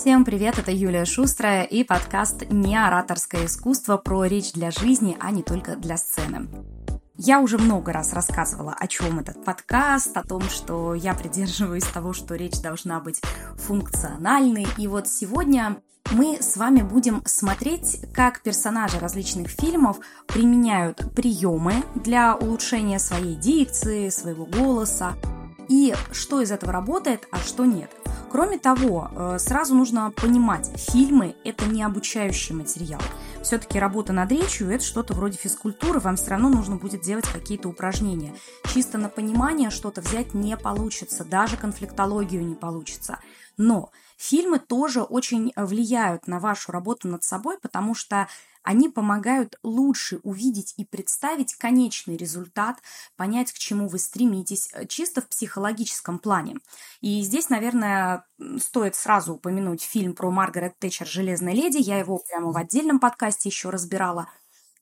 Всем 0.00 0.24
привет, 0.24 0.60
это 0.60 0.70
Юлия 0.70 1.04
Шустрая 1.04 1.64
и 1.64 1.82
подкаст 1.82 2.44
«Неораторское 2.50 3.46
искусство» 3.46 3.96
про 3.96 4.26
речь 4.26 4.52
для 4.52 4.70
жизни, 4.70 5.16
а 5.18 5.32
не 5.32 5.42
только 5.42 5.74
для 5.74 5.96
сцены. 5.96 6.48
Я 7.16 7.40
уже 7.40 7.58
много 7.58 7.92
раз 7.92 8.12
рассказывала, 8.12 8.76
о 8.78 8.86
чем 8.86 9.18
этот 9.18 9.44
подкаст, 9.44 10.16
о 10.16 10.22
том, 10.22 10.42
что 10.42 10.94
я 10.94 11.14
придерживаюсь 11.14 11.82
того, 11.82 12.12
что 12.12 12.36
речь 12.36 12.60
должна 12.60 13.00
быть 13.00 13.20
функциональной. 13.56 14.68
И 14.76 14.86
вот 14.86 15.08
сегодня 15.08 15.78
мы 16.12 16.38
с 16.40 16.56
вами 16.56 16.82
будем 16.82 17.20
смотреть, 17.24 18.00
как 18.14 18.42
персонажи 18.42 19.00
различных 19.00 19.48
фильмов 19.48 19.98
применяют 20.28 21.12
приемы 21.16 21.82
для 21.96 22.36
улучшения 22.36 23.00
своей 23.00 23.34
дикции, 23.34 24.10
своего 24.10 24.46
голоса, 24.46 25.16
и 25.68 25.94
что 26.12 26.40
из 26.40 26.50
этого 26.50 26.72
работает, 26.72 27.26
а 27.30 27.38
что 27.38 27.64
нет. 27.64 27.90
Кроме 28.30 28.58
того, 28.58 29.10
э, 29.10 29.38
сразу 29.38 29.74
нужно 29.74 30.10
понимать, 30.10 30.70
фильмы– 30.76 31.34
это 31.44 31.64
не 31.64 31.82
обучающий 31.82 32.54
материал. 32.54 33.00
Все-таки 33.42 33.78
работа 33.78 34.12
над 34.12 34.30
речью– 34.30 34.70
это 34.70 34.84
что-то 34.84 35.14
вроде 35.14 35.38
физкультуры, 35.38 35.98
вам 36.00 36.16
все 36.16 36.30
равно 36.30 36.50
нужно 36.50 36.76
будет 36.76 37.00
делать 37.00 37.26
какие-то 37.26 37.68
упражнения. 37.68 38.34
Чисто 38.72 38.98
на 38.98 39.08
понимание 39.08 39.70
что-то 39.70 40.02
взять 40.02 40.34
не 40.34 40.56
получится, 40.58 41.24
даже 41.24 41.56
конфликтологию 41.56 42.46
не 42.46 42.54
получится. 42.54 43.18
Но 43.56 43.90
фильмы 44.18 44.58
тоже 44.58 45.02
очень 45.02 45.52
влияют 45.56 46.26
на 46.26 46.38
вашу 46.38 46.70
работу 46.70 47.08
над 47.08 47.24
собой, 47.24 47.58
потому 47.58 47.94
что 47.94 48.28
они 48.68 48.90
помогают 48.90 49.56
лучше 49.62 50.20
увидеть 50.24 50.74
и 50.76 50.84
представить 50.84 51.54
конечный 51.54 52.18
результат, 52.18 52.76
понять, 53.16 53.50
к 53.50 53.56
чему 53.56 53.88
вы 53.88 53.98
стремитесь, 53.98 54.68
э, 54.74 54.84
чисто 54.84 55.22
в 55.22 55.28
психологическом 55.30 56.18
плане. 56.18 56.58
И 57.00 57.22
здесь, 57.22 57.48
наверное, 57.48 58.26
стоит 58.58 58.94
сразу 58.94 59.36
упомянуть 59.36 59.80
фильм 59.82 60.12
про 60.12 60.30
Маргарет 60.30 60.78
Тэтчер 60.78 61.06
«Железная 61.06 61.54
леди». 61.54 61.78
Я 61.78 61.98
его 61.98 62.18
прямо 62.18 62.52
в 62.52 62.58
отдельном 62.58 63.00
подкасте 63.00 63.48
еще 63.48 63.70
разбирала. 63.70 64.28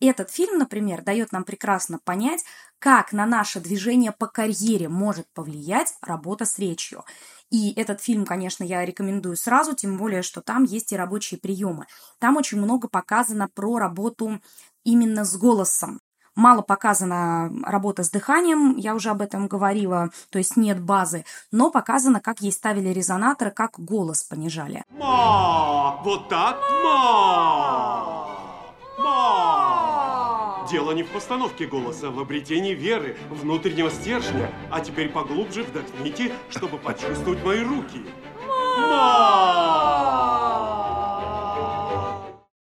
Этот 0.01 0.31
фильм, 0.31 0.59
например, 0.59 1.03
дает 1.03 1.33
нам 1.33 1.45
прекрасно 1.45 1.99
понять, 1.99 2.45
как 2.79 3.13
на 3.13 3.25
наше 3.25 3.61
движение 3.61 4.13
по 4.13 4.27
карьере 4.27 4.89
может 4.89 5.27
повлиять 5.33 5.95
работа 6.03 6.45
с 6.45 6.59
речью. 6.59 7.05
И 7.51 7.73
этот 7.75 8.03
фильм, 8.03 8.27
конечно, 8.27 8.65
я 8.65 8.85
рекомендую 8.85 9.37
сразу, 9.37 9.75
тем 9.75 9.97
более, 9.97 10.23
что 10.23 10.43
там 10.43 10.65
есть 10.65 10.93
и 10.93 10.97
рабочие 10.97 11.41
приемы. 11.41 11.87
Там 12.19 12.37
очень 12.37 12.59
много 12.59 12.89
показано 12.89 13.49
про 13.49 13.79
работу 13.79 14.41
именно 14.85 15.25
с 15.25 15.37
голосом. 15.37 16.01
Мало 16.35 16.61
показана 16.61 17.51
работа 17.65 18.03
с 18.03 18.11
дыханием, 18.11 18.77
я 18.77 18.95
уже 18.95 19.09
об 19.09 19.23
этом 19.23 19.49
говорила, 19.49 20.11
то 20.29 20.37
есть 20.37 20.59
нет 20.59 20.79
базы, 20.83 21.25
но 21.51 21.71
показано, 21.71 22.21
как 22.21 22.43
ей 22.43 22.53
ставили 22.53 22.91
резонаторы, 22.91 23.51
как 23.51 23.81
голос 23.81 24.23
понижали. 24.23 24.85
Ма! 24.91 25.99
Вот 26.05 26.29
так? 26.29 26.61
Ма! 26.85 28.29
Ма! 28.99 29.56
Дело 30.71 30.91
не 30.91 31.05
в 31.05 31.11
постановке 31.11 31.67
голоса, 31.67 32.11
в 32.11 32.19
обретении 32.19 32.75
веры, 32.75 33.17
внутреннего 33.31 33.91
стержня. 33.91 34.51
А 34.71 34.81
теперь 34.81 35.11
поглубже 35.11 35.63
вдохните, 35.63 36.33
чтобы 36.51 36.79
почувствовать 36.79 37.45
мои 37.45 37.63
руки. 37.63 38.05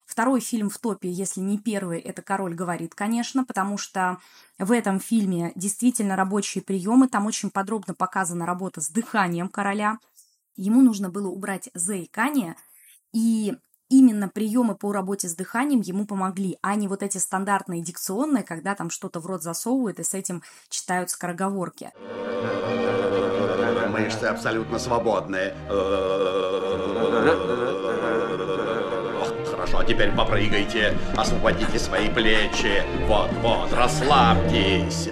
Второй 0.05 0.39
фильм 0.39 0.69
в 0.69 0.77
топе, 0.77 1.09
если 1.09 1.41
не 1.41 1.57
первый, 1.57 1.99
это 1.99 2.21
«Король 2.21 2.53
говорит», 2.53 2.95
конечно, 2.95 3.43
потому 3.43 3.77
что 3.77 4.19
в 4.59 4.71
этом 4.71 4.99
фильме 4.99 5.51
действительно 5.55 6.15
рабочие 6.15 6.63
приемы, 6.63 7.07
там 7.07 7.25
очень 7.25 7.49
подробно 7.49 7.93
показана 7.93 8.45
работа 8.45 8.81
с 8.81 8.89
дыханием 8.89 9.49
короля. 9.49 9.99
Ему 10.55 10.81
нужно 10.81 11.09
было 11.09 11.27
убрать 11.27 11.69
заикание, 11.73 12.55
и 13.13 13.55
именно 13.91 14.29
приемы 14.29 14.73
по 14.73 14.91
работе 14.93 15.27
с 15.27 15.35
дыханием 15.35 15.81
ему 15.81 16.05
помогли, 16.05 16.57
а 16.61 16.75
не 16.75 16.87
вот 16.87 17.03
эти 17.03 17.19
стандартные 17.19 17.83
дикционные, 17.83 18.43
когда 18.43 18.73
там 18.73 18.89
что-то 18.89 19.19
в 19.19 19.27
рот 19.27 19.43
засовывают 19.43 19.99
и 19.99 20.03
с 20.03 20.13
этим 20.13 20.41
читают 20.69 21.09
скороговорки. 21.09 21.91
Мышцы 23.89 24.23
абсолютно 24.23 24.79
свободные. 24.79 25.53
Хорошо, 29.51 29.79
а 29.79 29.85
теперь 29.85 30.11
попрыгайте, 30.15 30.97
освободите 31.17 31.77
свои 31.77 32.09
плечи. 32.09 32.83
Вот-вот, 33.07 33.73
расслабьтесь. 33.73 35.09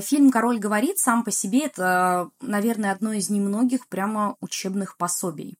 Фильм 0.00 0.30
«Король 0.30 0.58
говорит» 0.58 0.98
сам 0.98 1.24
по 1.24 1.30
себе 1.30 1.66
это, 1.66 2.30
наверное, 2.40 2.92
одно 2.92 3.12
из 3.12 3.30
немногих 3.30 3.88
прямо 3.88 4.36
учебных 4.40 4.96
пособий. 4.96 5.56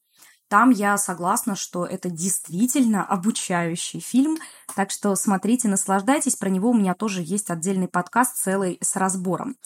Там 0.48 0.68
я 0.68 0.98
согласна, 0.98 1.56
что 1.56 1.86
это 1.86 2.10
действительно 2.10 3.06
обучающий 3.06 4.00
фильм, 4.00 4.36
так 4.74 4.90
что 4.90 5.14
смотрите, 5.16 5.66
наслаждайтесь. 5.68 6.36
Про 6.36 6.50
него 6.50 6.70
у 6.70 6.74
меня 6.74 6.94
тоже 6.94 7.22
есть 7.24 7.50
отдельный 7.50 7.88
подкаст 7.88 8.36
целый 8.36 8.78
с 8.82 8.96
разбором. 8.96 9.56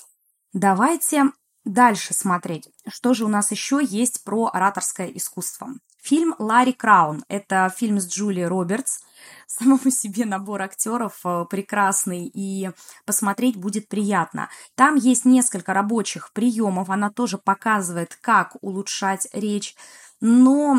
Давайте 0.53 1.25
дальше 1.65 2.15
смотреть, 2.15 2.69
что 2.88 3.15
же 3.15 3.25
у 3.25 3.28
нас 3.28 3.50
еще 3.50 3.81
есть 3.83 4.22
про 4.22 4.48
ораторское 4.53 5.09
искусство. 5.09 5.71
Фильм 6.06 6.36
«Ларри 6.38 6.72
Краун»– 6.72 7.24
это 7.28 7.68
фильм 7.76 7.98
с 7.98 8.06
Джулией 8.06 8.46
Робертс– 8.46 9.00
самому 9.48 9.90
себе 9.90 10.24
набор 10.24 10.62
актеров 10.62 11.18
э, 11.24 11.46
прекрасный, 11.50 12.30
и 12.32 12.70
посмотреть 13.04 13.56
будет 13.56 13.88
приятно. 13.88 14.48
Там 14.76 14.94
есть 14.94 15.24
несколько 15.24 15.74
рабочих 15.74 16.32
приемов, 16.32 16.90
она 16.90 17.10
тоже 17.10 17.38
показывает, 17.38 18.16
как 18.20 18.56
улучшать 18.60 19.26
речь, 19.32 19.74
но 20.20 20.78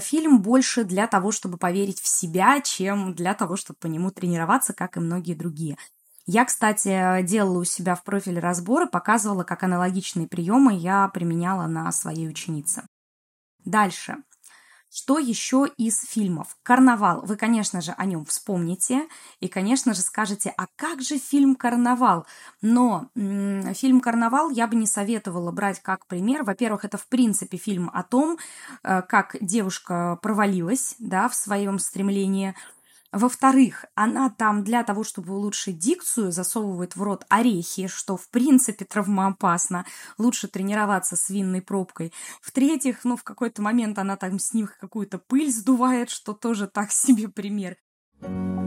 фильм 0.00 0.42
больше 0.42 0.84
для 0.84 1.06
того, 1.06 1.32
чтобы 1.32 1.56
поверить 1.56 2.02
в 2.02 2.06
себя, 2.06 2.60
чем 2.60 3.14
для 3.14 3.32
того, 3.32 3.56
чтобы 3.56 3.78
по 3.80 3.86
нему 3.86 4.10
тренироваться, 4.10 4.74
как 4.74 4.98
и 4.98 5.00
многие 5.00 5.32
другие. 5.32 5.78
Я, 6.26 6.44
кстати, 6.44 7.22
делала 7.22 7.60
у 7.60 7.64
себя 7.64 7.94
в 7.94 8.04
профиле 8.04 8.40
разборы, 8.40 8.86
показывала, 8.86 9.42
как 9.42 9.62
аналогичные 9.62 10.28
приемы 10.28 10.74
я 10.74 11.08
применяла 11.08 11.66
на 11.66 11.90
своей 11.92 12.28
ученице. 12.28 12.82
Дальше. 13.64 14.18
Что 14.92 15.18
еще 15.18 15.68
из 15.76 16.02
фильмов? 16.02 16.56
«Карнавал». 16.64 17.20
Вы, 17.24 17.36
конечно 17.36 17.80
же, 17.80 17.92
о 17.92 18.04
нем 18.06 18.24
вспомните. 18.24 19.06
И, 19.38 19.46
конечно 19.46 19.94
же, 19.94 20.00
скажете, 20.00 20.52
а 20.56 20.66
как 20.74 21.00
же 21.00 21.16
фильм 21.16 21.54
«Карнавал»? 21.54 22.26
Но 22.60 23.06
фильм 23.14 24.00
«Карнавал» 24.00 24.50
я 24.50 24.66
бы 24.66 24.74
не 24.74 24.86
советовала 24.86 25.52
брать 25.52 25.80
как 25.80 26.06
пример. 26.06 26.42
Во-первых, 26.42 26.84
это, 26.84 26.98
в 26.98 27.06
принципе, 27.06 27.56
фильм 27.56 27.88
о 27.94 28.02
том, 28.02 28.38
э, 28.82 29.02
как 29.02 29.36
девушка 29.40 30.18
провалилась 30.22 30.96
да, 30.98 31.28
в 31.28 31.36
своем 31.36 31.78
стремлении– 31.78 32.54
во-вторых, 33.12 33.86
она 33.94 34.30
там 34.30 34.62
для 34.62 34.84
того, 34.84 35.02
чтобы 35.02 35.34
улучшить 35.34 35.78
дикцию, 35.78 36.30
засовывает 36.30 36.94
в 36.94 37.02
рот 37.02 37.24
орехи, 37.28 37.88
что 37.88 38.16
в 38.16 38.28
принципе 38.30 38.84
травмоопасно. 38.84 39.84
Лучше 40.16 40.46
тренироваться 40.46 41.16
с 41.16 41.28
винной 41.28 41.60
пробкой. 41.60 42.12
В-третьих, 42.40 43.04
ну 43.04 43.16
в 43.16 43.24
какой-то 43.24 43.62
момент 43.62 43.98
она 43.98 44.16
там 44.16 44.38
с 44.38 44.54
них 44.54 44.78
какую-то 44.78 45.18
пыль 45.18 45.50
сдувает, 45.50 46.10
что 46.10 46.34
тоже 46.34 46.68
так 46.68 46.92
себе 46.92 47.28
пример. 47.28 47.76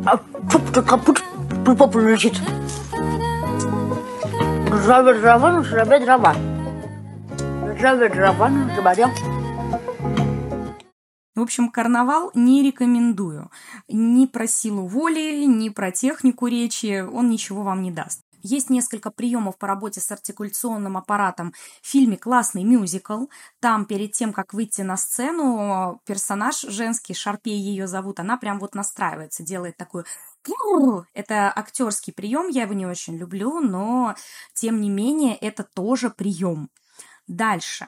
А 0.06 0.18
тут 0.52 0.86
капут 0.86 1.22
лежит. 1.96 2.34
Ржавая 4.70 5.20
дрова, 5.20 5.60
ржавая 5.62 6.00
дрова. 6.02 6.36
Ржавая 7.74 8.10
дрова, 8.10 8.50
говоря. 8.76 9.10
В 11.36 11.42
общем, 11.42 11.70
карнавал 11.70 12.32
не 12.36 12.62
рекомендую. 12.64 13.52
Ни 13.88 14.26
про 14.28 14.48
силу 14.48 14.86
воли, 14.86 15.46
ни 15.46 15.70
про 15.70 15.92
технику 15.92 16.48
речи 16.48 17.02
он 17.02 17.30
ничего 17.30 17.64
вам 17.64 17.82
не 17.82 17.92
даст. 17.92 18.22
Есть 18.46 18.70
несколько 18.70 19.10
приемов 19.10 19.58
по 19.58 19.68
работе 19.68 20.02
с 20.02 20.12
артикуляционным 20.12 20.98
аппаратом 20.98 21.54
в 21.82 21.88
фильме 21.88 22.18
«Классный 22.18 22.66
мюзикл». 22.66 23.28
Там 23.62 23.86
перед 23.86 24.12
тем, 24.12 24.34
как 24.34 24.54
выйти 24.54 24.82
на 24.82 24.98
сцену, 24.98 26.02
персонаж 26.06 26.60
женский, 26.60 27.14
Шарпей 27.14 27.58
ее 27.58 27.88
зовут, 27.88 28.20
она 28.20 28.36
прям 28.36 28.60
вот 28.60 28.76
настраивается, 28.76 29.44
делает 29.44 29.78
такую 29.78 30.06
это 31.14 31.54
актерский 31.56 32.12
прием, 32.12 32.50
я 32.50 32.64
его 32.64 32.74
не 32.74 32.86
очень 32.86 33.16
люблю, 33.16 33.62
но 33.62 34.14
тем 34.54 34.82
не 34.82 34.90
менее 34.90 35.38
это 35.38 35.64
тоже 35.64 36.10
прием. 36.10 36.70
Дальше 37.28 37.88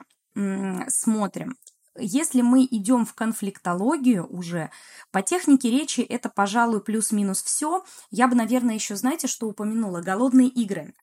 смотрим. 0.87 1.57
Если 1.97 2.41
мы 2.41 2.65
идем 2.65 3.05
в 3.05 3.13
конфликтологию 3.13 4.27
уже, 4.27 4.69
по 5.11 5.21
технике 5.21 5.71
речи 5.71 6.01
это, 6.01 6.29
пожалуй, 6.29 6.81
плюс-минус 6.81 7.41
все. 7.41 7.85
Я 8.11 8.27
бы, 8.27 8.35
наверное, 8.35 8.75
еще, 8.75 8.95
знаете, 8.95 9.27
что 9.27 9.47
упомянула? 9.47 10.01
Голодные 10.01 10.49
игры. 10.49 10.93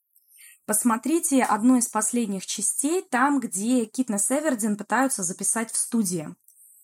Посмотрите 0.67 1.43
одну 1.43 1.77
из 1.77 1.89
последних 1.89 2.47
частей, 2.47 3.03
там, 3.03 3.41
где 3.41 3.85
Китнес 3.85 4.31
Эвердин 4.31 4.77
пытаются 4.77 5.23
записать 5.23 5.73
в 5.73 5.77
студии. 5.77 6.35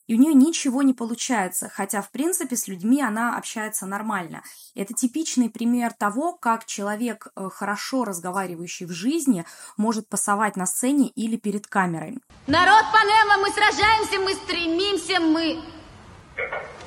И 0.08 0.14
у 0.14 0.18
нее 0.18 0.34
ничего 0.34 0.82
не 0.82 0.94
получается, 0.94 1.70
хотя, 1.72 2.00
в 2.02 2.10
принципе, 2.10 2.56
с 2.56 2.66
людьми 2.66 3.00
она 3.02 3.36
общается 3.36 3.86
нормально. 3.86 4.42
Это 4.74 4.94
типичный 4.94 5.50
пример 5.50 5.92
того, 5.92 6.32
как 6.32 6.64
человек, 6.64 7.28
э, 7.36 7.48
хорошо 7.52 8.04
разговаривающий 8.04 8.86
в 8.86 8.90
жизни, 8.90 9.44
может 9.76 10.08
пасовать 10.08 10.56
на 10.56 10.66
сцене 10.66 11.08
или 11.08 11.36
перед 11.36 11.66
камерой. 11.66 12.18
Народ 12.46 12.84
Панема, 12.90 13.36
мы 13.38 13.50
сражаемся, 13.52 14.18
мы 14.18 14.32
стремимся, 14.34 15.20
мы... 15.20 15.62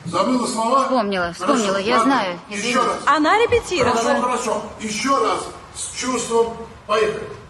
Забыла 0.06 0.48
слова? 0.48 0.84
Вспомнила, 0.86 1.32
вспомнила, 1.34 1.74
Хорошо, 1.74 1.88
я 1.88 1.98
ладно. 1.98 2.14
знаю. 2.14 2.40
Еще 2.50 2.82
раз. 2.82 2.98
Она 3.06 3.38
репетировала. 3.38 3.96
Хорошо, 3.96 4.22
хорошо. 4.22 4.64
Еще 4.82 5.16
раз. 5.24 5.48
С 5.76 5.92
чувством. 5.92 6.58
Поехали. 6.88 7.41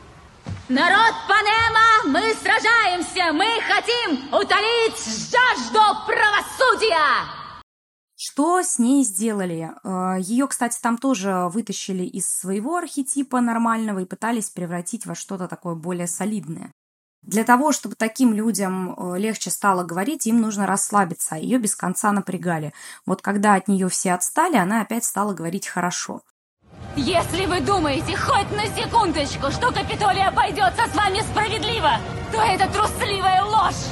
Народ 0.71 1.13
Панема, 1.27 2.17
мы 2.17 2.33
сражаемся, 2.33 3.33
мы 3.33 3.59
хотим 3.67 4.33
утолить 4.33 4.95
жажду 5.29 5.81
правосудия! 6.07 7.27
Что 8.15 8.63
с 8.63 8.79
ней 8.79 9.03
сделали? 9.03 9.69
Э, 9.83 10.21
Ее, 10.21 10.47
кстати, 10.47 10.79
там 10.81 10.97
тоже 10.97 11.49
вытащили 11.49 12.05
из 12.05 12.25
своего 12.25 12.77
архетипа 12.77 13.41
нормального 13.41 13.99
и 13.99 14.05
пытались 14.05 14.49
превратить 14.49 15.05
во 15.05 15.13
что-то 15.13 15.49
такое 15.49 15.75
более 15.75 16.07
солидное. 16.07 16.71
Для 17.21 17.43
того, 17.43 17.73
чтобы 17.73 17.95
таким 17.95 18.31
людям 18.31 18.95
э, 18.97 19.19
легче 19.19 19.49
стало 19.49 19.83
говорить, 19.83 20.25
им 20.25 20.39
нужно 20.39 20.67
расслабиться, 20.67 21.35
а 21.35 21.37
ее 21.37 21.57
без 21.57 21.75
конца 21.75 22.13
напрягали. 22.13 22.71
Вот 23.05 23.21
когда 23.21 23.55
от 23.55 23.67
нее 23.67 23.89
все 23.89 24.13
отстали, 24.13 24.55
она 24.55 24.79
опять 24.79 25.03
стала 25.03 25.33
говорить 25.33 25.67
хорошо. 25.67 26.21
Если 26.97 27.45
вы 27.45 27.61
думаете 27.61 28.17
хоть 28.17 28.51
на 28.51 28.65
секундочку, 28.67 29.49
что 29.49 29.71
Капитолия 29.71 30.27
обойдется 30.27 30.87
с 30.87 30.93
вами 30.93 31.21
справедливо, 31.21 31.91
то 32.33 32.41
это 32.41 32.67
трусливая 32.69 33.43
ложь! 33.43 33.87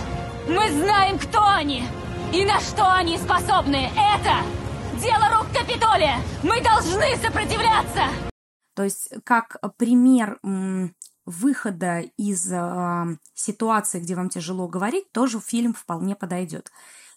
Мы 0.50 0.70
знаем, 0.72 1.18
кто 1.18 1.42
они 1.48 1.86
и 2.34 2.44
на 2.44 2.60
что 2.60 2.94
они 2.94 3.18
способны. 3.18 3.90
Это 3.96 4.44
дело 5.02 5.30
рук 5.30 5.48
Капитолия! 5.58 6.18
Мы 6.44 6.62
должны 6.62 7.16
сопротивляться! 7.16 8.04
То 8.76 8.84
есть, 8.84 9.14
как 9.24 9.56
пример 9.78 10.38
выхода 11.26 12.00
из 12.18 12.52
э, 12.52 13.18
ситуации, 13.34 14.02
где 14.02 14.16
вам 14.16 14.30
тяжело 14.30 14.68
говорить, 14.68 15.10
тоже 15.14 15.40
фильм 15.40 15.74
вполне 15.74 16.16
подойдет. 16.16 16.70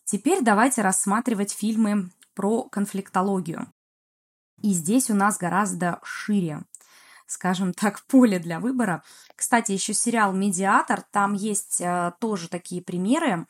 Теперь 0.04 0.42
давайте 0.42 0.82
рассматривать 0.82 1.52
фильмы 1.52 2.10
про 2.34 2.64
конфликтологию. 2.68 3.66
И 4.62 4.72
здесь 4.72 5.10
у 5.10 5.14
нас 5.14 5.38
гораздо 5.38 5.98
шире, 6.02 6.62
скажем 7.26 7.72
так, 7.74 8.02
поле 8.06 8.38
для 8.38 8.60
выбора. 8.60 9.02
Кстати, 9.36 9.72
еще 9.72 9.94
сериал 9.94 10.32
«Медиатор», 10.32 11.02
там 11.10 11.34
есть 11.34 11.80
э, 11.80 12.12
тоже 12.20 12.48
такие 12.48 12.82
примеры, 12.82 13.46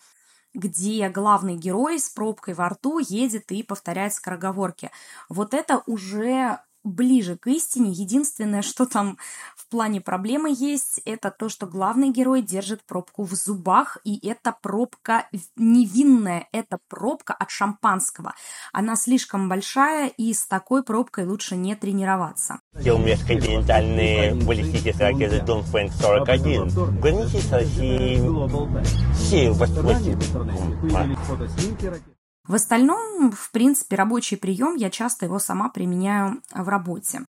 где 0.54 1.08
главный 1.08 1.56
герой 1.56 1.98
с 1.98 2.08
пробкой 2.10 2.54
во 2.54 2.68
рту 2.68 2.98
едет 2.98 3.50
и 3.52 3.62
повторяет 3.62 4.14
скороговорки. 4.14 4.90
Вот 5.28 5.54
это 5.54 5.82
уже 5.86 6.58
ближе 6.84 7.36
к 7.36 7.46
истине. 7.46 7.92
Единственное, 7.92 8.62
что 8.62 8.86
там 8.86 9.18
плане 9.72 10.02
проблемы 10.02 10.54
есть, 10.54 11.00
это 11.06 11.30
то, 11.30 11.48
что 11.48 11.66
главный 11.66 12.10
герой 12.10 12.42
держит 12.42 12.84
пробку 12.84 13.24
в 13.24 13.32
зубах, 13.32 13.96
и 14.04 14.28
эта 14.28 14.54
пробка 14.60 15.26
невинная, 15.56 16.46
это 16.52 16.78
пробка 16.88 17.32
от 17.32 17.50
шампанского. 17.50 18.34
Она 18.74 18.96
слишком 18.96 19.48
большая, 19.48 20.08
и 20.08 20.34
с 20.34 20.46
такой 20.46 20.82
пробкой 20.82 21.24
лучше 21.26 21.56
не 21.56 21.74
тренироваться. 21.74 22.60
Межконтинентальные 22.74 24.34
баллистические 24.34 25.08
ракеты 25.08 25.40
Донфэнк-41 25.40 26.68
в 26.68 27.00
границе 27.00 27.38
с 27.38 27.50
Россией 27.50 28.20
В 32.46 32.54
остальном, 32.54 33.32
в 33.32 33.50
принципе, 33.52 33.96
рабочий 33.96 34.36
прием, 34.36 34.76
я 34.76 34.90
часто 34.90 35.24
его 35.24 35.38
сама 35.38 35.70
применяю 35.70 36.42
в 36.54 36.68
работе. 36.68 37.22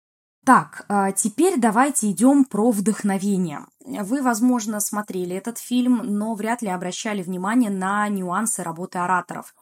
Так, 0.43 0.85
а 0.89 1.11
теперь 1.11 1.59
давайте 1.59 2.09
идем 2.09 2.45
про 2.45 2.71
вдохновение. 2.71 3.65
Вы, 3.85 4.23
возможно, 4.23 4.79
смотрели 4.79 5.35
этот 5.35 5.59
фильм, 5.59 6.01
но 6.03 6.33
вряд 6.33 6.63
ли 6.63 6.69
обращали 6.69 7.21
внимание 7.21 7.69
на 7.69 8.07
нюансы 8.07 8.63
работы 8.63 8.97
ораторов. 8.97 9.53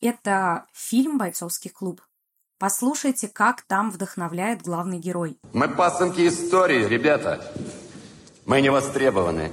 Это 0.00 0.64
фильм 0.72 1.18
«Бойцовский 1.18 1.70
клуб». 1.70 2.00
Послушайте, 2.58 3.28
как 3.28 3.62
там 3.62 3.90
вдохновляет 3.90 4.62
главный 4.62 4.98
герой. 4.98 5.36
Мы 5.52 5.68
пасынки 5.68 6.26
истории, 6.26 6.86
ребята. 6.86 7.44
Мы 8.46 8.60
не 8.62 8.70
востребованы. 8.70 9.52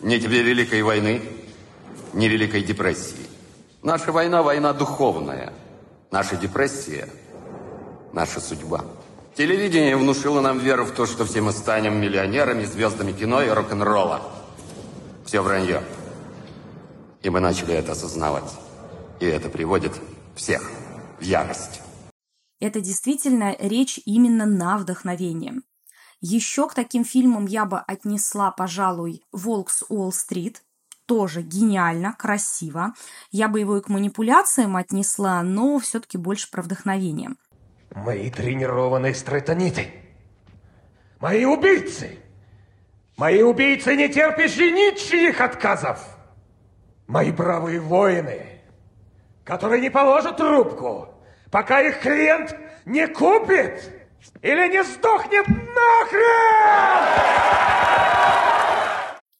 Ни 0.00 0.18
тебе 0.18 0.42
Великой 0.42 0.82
войны, 0.82 1.22
ни 2.12 2.26
Великой 2.26 2.62
депрессии. 2.62 3.26
Наша 3.82 4.12
война– 4.12 4.42
война 4.44 4.72
духовная. 4.74 5.52
Наша 6.10 6.36
депрессия– 6.36 7.08
наша 8.12 8.40
судьба. 8.40 8.84
Телевидение 9.36 9.98
внушило 9.98 10.40
нам 10.40 10.58
веру 10.58 10.86
в 10.86 10.92
то, 10.92 11.04
что 11.04 11.26
все 11.26 11.42
мы 11.42 11.52
станем 11.52 12.00
миллионерами, 12.00 12.64
звездами 12.64 13.12
кино 13.12 13.42
и 13.42 13.50
рок-н-ролла. 13.50 14.22
Все 15.26 15.42
вранье. 15.42 15.82
И 17.20 17.28
мы 17.28 17.40
начали 17.40 17.74
это 17.74 17.92
осознавать. 17.92 18.50
И 19.20 19.26
это 19.26 19.50
приводит 19.50 19.92
всех 20.34 20.70
в 21.20 21.22
ярость. 21.22 21.82
Это 22.60 22.80
действительно 22.80 23.54
речь 23.58 24.00
именно 24.06 24.46
на 24.46 24.78
вдохновение. 24.78 25.60
Еще 26.22 26.66
к 26.66 26.72
таким 26.72 27.04
фильмам 27.04 27.44
я 27.44 27.66
бы 27.66 27.78
отнесла, 27.78 28.50
пожалуй, 28.50 29.22
«Волк 29.32 29.68
с 29.68 29.84
Уолл-стрит», 29.90 30.62
тоже 31.04 31.42
гениально, 31.42 32.14
красиво. 32.14 32.94
Я 33.30 33.48
бы 33.48 33.60
его 33.60 33.76
и 33.76 33.82
к 33.82 33.90
манипуляциям 33.90 34.76
отнесла, 34.76 35.42
но 35.42 35.78
все-таки 35.78 36.16
больше 36.16 36.50
про 36.50 36.62
вдохновение. 36.62 37.36
Мои 37.96 38.30
тренированные 38.30 39.14
стратониты. 39.14 39.90
Мои 41.18 41.46
убийцы. 41.46 42.18
Мои 43.16 43.40
убийцы, 43.40 43.96
не 43.96 44.10
терпящие 44.10 44.70
ничьих 44.70 45.40
отказов. 45.40 45.98
Мои 47.06 47.32
бравые 47.32 47.80
воины, 47.80 48.60
которые 49.44 49.80
не 49.80 49.88
положат 49.90 50.36
трубку, 50.36 51.08
пока 51.50 51.80
их 51.80 52.00
клиент 52.00 52.54
не 52.84 53.06
купит 53.06 53.90
или 54.42 54.68
не 54.68 54.84
сдохнет 54.84 55.48
нахрен! 55.48 56.26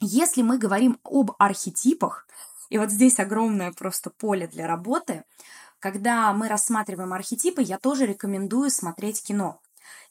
Если 0.00 0.40
мы 0.40 0.56
говорим 0.56 0.98
об 1.04 1.32
архетипах, 1.38 2.26
и 2.70 2.78
вот 2.78 2.90
здесь 2.90 3.20
огромное 3.20 3.72
просто 3.72 4.08
поле 4.08 4.46
для 4.46 4.66
работы, 4.66 5.24
когда 5.86 6.32
мы 6.32 6.48
рассматриваем 6.48 7.12
архетипы, 7.12 7.62
я 7.62 7.78
тоже 7.78 8.06
рекомендую 8.06 8.70
смотреть 8.70 9.22
кино. 9.22 9.60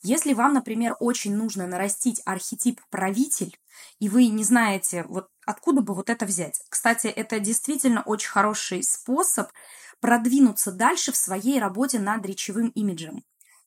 Если 0.02 0.32
вам, 0.32 0.54
например, 0.54 0.96
очень 1.02 1.36
нужно 1.36 1.68
нарастить 1.68 2.22
архетип 2.24 2.80
правитель, 2.90 3.60
и 4.00 4.08
вы 4.08 4.28
не 4.28 4.46
знаете, 4.46 5.04
вот 5.10 5.28
откуда 5.46 5.82
бы 5.82 5.94
вот 5.94 6.10
это 6.10 6.26
взять. 6.26 6.62
Кстати, 6.70 7.08
это 7.08 7.42
действительно 7.42 8.04
очень 8.04 8.30
хороший 8.30 8.84
способ 8.84 9.50
продвинуться 10.00 10.72
дальше 10.72 11.12
в 11.12 11.18
своей 11.18 11.60
работе 11.60 12.00
над 12.00 12.26
речевым 12.26 12.70
имиджем. 12.70 13.26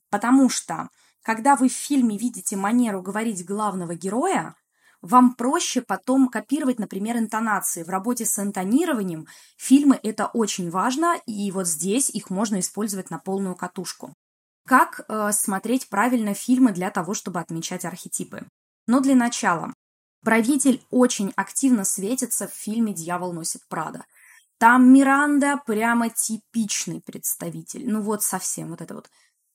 Потому 0.08 0.48
что, 0.48 0.88
когда 1.20 1.56
вы 1.56 1.68
в 1.68 1.74
фильме 1.74 2.16
видите 2.16 2.56
манеру 2.56 3.02
говорить 3.02 3.44
главного 3.44 3.94
героя, 3.94 4.54
вам 5.00 5.34
проще 5.34 5.80
потом 5.80 6.28
копировать, 6.28 6.78
например, 6.78 7.16
интонации. 7.16 7.82
В 7.82 7.88
работе 7.88 8.24
с 8.24 8.38
интонированием 8.38 9.26
фильмы 9.56 9.98
это 10.02 10.26
очень 10.26 10.70
важно, 10.70 11.16
и 11.26 11.50
вот 11.52 11.66
здесь 11.66 12.10
их 12.10 12.30
можно 12.30 12.58
использовать 12.60 13.10
на 13.10 13.18
полную 13.18 13.54
катушку. 13.54 14.14
Как 14.66 15.00
э, 15.08 15.30
смотреть 15.32 15.88
правильно 15.88 16.34
фильмы 16.34 16.72
для 16.72 16.90
того, 16.90 17.14
чтобы 17.14 17.40
отмечать 17.40 17.84
архетипы? 17.84 18.46
Но 18.86 19.00
для 19.00 19.14
начала. 19.14 19.72
Правитель 20.24 20.82
очень 20.90 21.32
активно 21.36 21.84
светится 21.84 22.48
в 22.48 22.52
фильме 22.52 22.92
«Дьявол 22.92 23.32
носит 23.32 23.62
Прада». 23.68 24.04
Там 24.58 24.92
Миранда 24.92 25.62
прямо 25.64 26.10
типичный 26.10 27.00
представитель. 27.00 27.88
Ну 27.88 28.02
вот 28.02 28.24
совсем 28.24 28.70
вот 28.70 28.80
это 28.80 28.94
вот. 28.94 29.08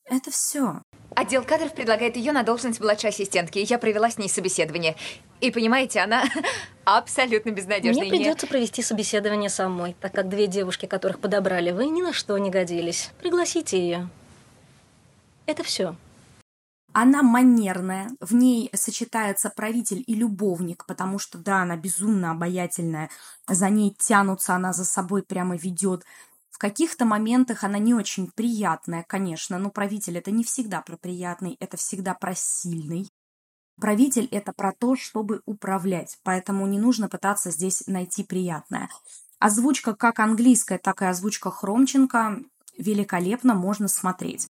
Это 0.06 0.32
все. 0.32 0.83
Отдел 1.16 1.44
кадров 1.44 1.74
предлагает 1.74 2.16
ее 2.16 2.32
на 2.32 2.44
должность 2.44 2.80
младшей 2.80 3.10
ассистентки. 3.10 3.60
Я 3.60 3.78
провела 3.78 4.10
с 4.10 4.18
ней 4.18 4.30
собеседование. 4.30 4.96
И 5.42 5.52
понимаете, 5.52 6.00
она 6.00 6.24
абсолютно 6.86 7.52
безнадежная. 7.52 8.04
Мне 8.06 8.12
придется 8.12 8.48
провести 8.48 8.82
собеседование 8.82 9.50
самой, 9.50 9.96
так 10.00 10.14
как 10.14 10.30
две 10.30 10.48
девушки, 10.48 10.86
которых 10.86 11.20
подобрали 11.20 11.72
вы, 11.72 11.88
ни 11.88 12.02
на 12.02 12.14
что 12.14 12.38
не 12.38 12.50
годились. 12.50 13.12
Пригласите 13.20 13.78
ее. 13.78 14.10
Это 15.46 15.64
все. 15.64 15.96
Она 16.94 17.24
манерная, 17.24 18.12
в 18.20 18.36
ней 18.36 18.70
сочетается 18.74 19.50
правитель 19.50 20.04
и 20.06 20.14
любовник, 20.14 20.86
потому 20.86 21.18
что, 21.18 21.40
да, 21.40 21.64
она 21.64 21.76
безумно 21.76 22.32
обаятельная, 22.32 23.10
за 23.48 23.70
ней 23.70 23.96
тянутся, 23.98 24.54
она 24.54 24.74
за 24.74 24.86
собой 24.86 25.24
прямо 25.24 25.56
ведет. 25.56 26.04
Каких-то 26.64 27.04
моментах 27.04 27.66
она 27.66 27.78
не 27.78 27.94
очень 27.94 28.32
приятная, 28.32 29.04
конечно, 29.04 29.60
но 29.60 29.70
правитель 29.70 30.18
это 30.18 30.32
не 30.32 30.46
всегда 30.46 30.82
про 30.82 30.96
приятный, 30.96 31.58
это 31.60 31.76
всегда 31.76 32.14
про 32.14 32.36
сильный. 32.36 33.12
Правитель 33.82 34.30
это 34.32 34.54
про 34.54 34.72
то, 34.72 34.96
чтобы 34.96 35.42
управлять, 35.46 36.18
поэтому 36.24 36.66
не 36.66 36.80
нужно 36.80 37.10
пытаться 37.10 37.52
здесь 37.52 37.86
найти 37.88 38.24
приятное. 38.24 38.88
Озвучка 39.40 39.94
как 39.94 40.22
английская, 40.22 40.78
так 40.78 41.02
и 41.02 41.06
озвучка 41.06 41.52
Хромченко 41.52 42.40
великолепно 42.78 43.56
можно 43.56 43.90
смотреть. 43.90 44.48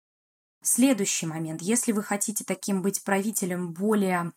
Следующий 0.62 1.28
момент. 1.28 1.62
Если 1.62 1.94
вы 1.94 2.04
хотите 2.04 2.44
таким 2.44 2.82
быть 2.82 3.06
правителем 3.06 3.72
более 3.72 4.34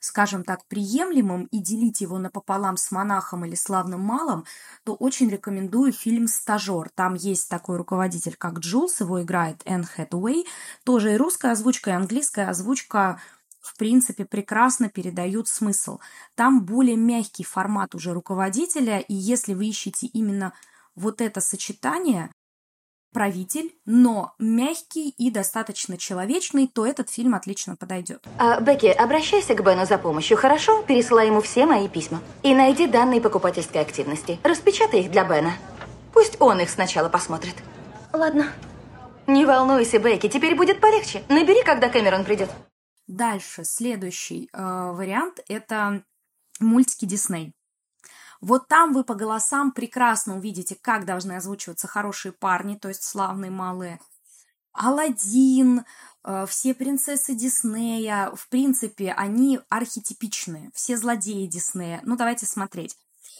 скажем 0.00 0.44
так, 0.44 0.66
приемлемым 0.66 1.44
и 1.46 1.58
делить 1.58 2.00
его 2.00 2.18
напополам 2.18 2.76
с 2.76 2.90
монахом 2.90 3.44
или 3.44 3.54
славным 3.54 4.00
малым, 4.00 4.44
то 4.84 4.94
очень 4.94 5.28
рекомендую 5.28 5.92
фильм 5.92 6.28
«Стажер». 6.28 6.90
Там 6.94 7.14
есть 7.14 7.48
такой 7.48 7.76
руководитель, 7.76 8.36
как 8.36 8.58
Джулс, 8.58 9.00
его 9.00 9.22
играет 9.22 9.62
Энн 9.64 9.84
Хэтуэй. 9.84 10.46
Тоже 10.84 11.14
и 11.14 11.16
русская 11.16 11.52
озвучка, 11.52 11.90
и 11.90 11.94
английская 11.94 12.48
озвучка 12.48 13.20
в 13.60 13.76
принципе, 13.76 14.24
прекрасно 14.24 14.88
передают 14.88 15.46
смысл. 15.48 15.98
Там 16.34 16.64
более 16.64 16.96
мягкий 16.96 17.44
формат 17.44 17.94
уже 17.94 18.14
руководителя, 18.14 18.98
и 18.98 19.14
если 19.14 19.52
вы 19.52 19.66
ищете 19.66 20.06
именно 20.06 20.54
вот 20.94 21.20
это 21.20 21.40
сочетание, 21.40 22.30
правитель, 23.18 23.74
но 23.84 24.32
мягкий 24.38 25.08
и 25.08 25.32
достаточно 25.32 25.98
человечный, 25.98 26.68
то 26.68 26.86
этот 26.86 27.10
фильм 27.10 27.34
отлично 27.34 27.74
подойдет. 27.74 28.24
А, 28.38 28.60
Бекки, 28.60 28.86
обращайся 28.86 29.56
к 29.56 29.64
Бену 29.64 29.86
за 29.86 29.98
помощью, 29.98 30.36
хорошо? 30.36 30.84
Пересылай 30.84 31.26
ему 31.26 31.40
все 31.40 31.66
мои 31.66 31.88
письма. 31.88 32.20
И 32.44 32.54
найди 32.54 32.86
данные 32.86 33.20
покупательской 33.20 33.80
активности. 33.80 34.38
Распечатай 34.44 35.00
их 35.00 35.10
для 35.10 35.24
Бена. 35.24 35.54
Пусть 36.12 36.36
он 36.40 36.60
их 36.60 36.70
сначала 36.70 37.08
посмотрит. 37.08 37.56
Ладно. 38.12 38.52
Не 39.26 39.44
волнуйся, 39.44 39.98
Бекки, 39.98 40.28
теперь 40.28 40.54
будет 40.54 40.80
полегче. 40.80 41.24
Набери, 41.28 41.64
когда 41.64 41.88
Кэмерон 41.88 42.24
придет. 42.24 42.50
Дальше, 43.08 43.64
следующий 43.64 44.48
э, 44.52 44.62
вариант– 44.92 45.40
это 45.48 46.04
мультики 46.60 47.04
Дисней. 47.04 47.52
Вот 48.40 48.68
там 48.68 48.92
вы 48.92 49.04
по 49.04 49.14
голосам 49.14 49.72
прекрасно 49.72 50.36
увидите, 50.36 50.76
как 50.80 51.04
должны 51.04 51.32
озвучиваться 51.32 51.88
хорошие 51.88 52.32
парни, 52.32 52.76
то 52.76 52.88
есть 52.88 53.02
славные 53.02 53.50
малые. 53.50 54.00
Аладдин, 54.72 55.84
э, 56.24 56.46
все 56.46 56.74
принцессы 56.74 57.34
Диснея, 57.34 58.30
в 58.34 58.48
принципе, 58.48 59.12
они 59.12 59.60
архетипичные, 59.68 60.70
все 60.72 60.96
злодеи 60.96 61.46
Диснея. 61.46 62.00
Ну, 62.04 62.16
давайте 62.16 62.46
смотреть. 62.46 62.96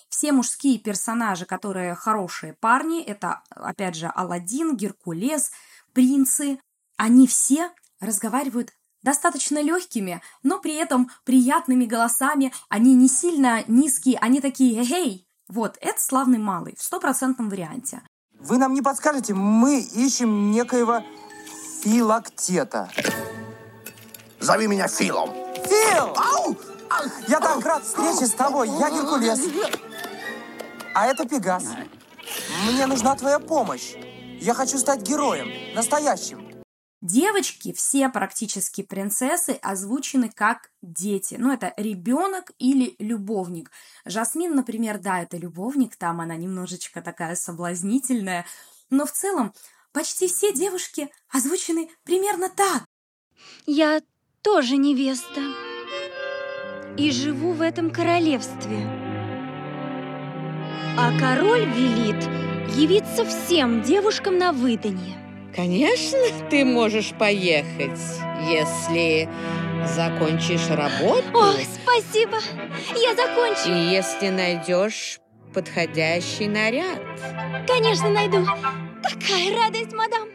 Все 0.09 0.33
мужские 0.33 0.79
персонажи, 0.79 1.45
которые 1.45 1.95
хорошие 1.95 2.55
парни, 2.55 3.03
это, 3.03 3.43
опять 3.51 3.95
же, 3.95 4.07
Аладдин, 4.07 4.77
Геркулес, 4.77 5.51
принцы, 5.93 6.59
они 6.97 7.27
все 7.27 7.71
разговаривают 8.01 8.73
достаточно 9.03 9.63
легкими, 9.63 10.21
но 10.43 10.59
при 10.59 10.75
этом 10.75 11.11
приятными 11.25 11.85
голосами. 11.85 12.53
Они 12.69 12.95
не 12.95 13.09
сильно 13.09 13.65
низкие, 13.67 14.19
они 14.19 14.41
такие 14.41 14.83
«Эй!» 14.83 15.27
Вот, 15.49 15.79
это 15.81 16.01
славный 16.01 16.39
малый, 16.39 16.75
в 16.77 16.83
стопроцентном 16.83 17.49
варианте. 17.49 18.03
Вы 18.39 18.59
нам 18.59 18.75
не 18.75 18.83
подскажете? 18.83 19.35
Мы 19.35 19.81
ищем 19.81 20.51
некоего 20.51 21.03
филактета. 21.83 22.91
Зови 24.41 24.67
меня 24.67 24.87
Филом. 24.89 25.31
Фил! 25.65 26.15
Ау! 26.17 26.57
Я 27.27 27.41
так 27.41 27.65
рад 27.65 27.85
встрече 27.85 28.27
с 28.27 28.33
тобой. 28.33 28.69
Я 28.69 28.91
Геркулес. 28.91 29.41
А 30.95 31.07
это 31.07 31.27
Пегас. 31.27 31.65
Мне 32.67 32.87
нужна 32.87 33.17
твоя 33.17 33.39
помощь. 33.39 33.95
Я 34.41 34.55
хочу 34.55 34.79
стать 34.79 35.03
героем, 35.03 35.49
настоящим. 35.75 36.48
Девочки, 37.01 37.73
все 37.73 38.09
практически 38.09 38.83
принцессы, 38.83 39.53
озвучены 39.63 40.31
как 40.35 40.71
дети. 40.83 41.37
Ну, 41.39 41.53
это 41.53 41.73
ребенок 41.77 42.51
или 42.59 42.97
любовник. 42.99 43.71
Жасмин, 44.05 44.57
например, 44.57 44.99
да, 44.99 45.23
это 45.23 45.37
любовник, 45.37 45.95
там 45.95 46.21
она 46.21 46.35
немножечко 46.35 47.01
такая 47.01 47.37
соблазнительная. 47.37 48.47
Но 48.91 49.07
в 49.07 49.13
целом 49.13 49.55
почти 49.93 50.27
все 50.27 50.53
девушки 50.53 51.09
озвучены 51.29 51.89
примерно 52.03 52.49
так. 52.49 52.85
Я 53.65 54.01
тоже 54.43 54.77
невеста. 54.77 55.41
И 56.97 57.13
живу 57.13 57.53
в 57.53 57.63
этом 57.63 57.93
королевстве. 57.93 58.85
А 60.99 61.17
король 61.17 61.65
велит 61.65 62.21
явиться 62.77 63.25
всем 63.25 63.83
девушкам 63.83 64.37
на 64.37 64.53
выданье. 64.53 65.28
Конечно, 65.55 66.19
ты 66.51 66.65
можешь 66.65 67.13
поехать, 67.15 67.99
если 68.49 69.29
закончишь 69.95 70.69
работу. 70.69 71.39
О, 71.39 71.53
спасибо! 71.83 72.39
Я 72.97 73.15
закончу. 73.15 73.71
И 73.71 73.91
если 73.91 74.29
найдешь 74.29 75.21
подходящий 75.55 76.47
наряд. 76.47 77.01
Конечно, 77.67 78.11
найду. 78.11 78.45
Какая 79.03 79.57
радость, 79.57 79.93
мадам! 79.93 80.29